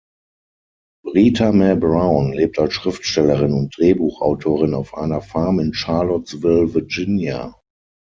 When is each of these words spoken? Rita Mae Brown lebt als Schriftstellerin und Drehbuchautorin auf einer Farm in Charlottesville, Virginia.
Rita 1.05 1.51
Mae 1.51 1.75
Brown 1.75 2.33
lebt 2.33 2.57
als 2.57 2.73
Schriftstellerin 2.73 3.53
und 3.53 3.77
Drehbuchautorin 3.77 4.73
auf 4.73 4.95
einer 4.95 5.21
Farm 5.21 5.59
in 5.59 5.75
Charlottesville, 5.75 6.73
Virginia. 6.73 7.53